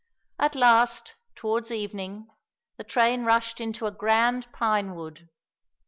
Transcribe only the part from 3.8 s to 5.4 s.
a grand pine wood.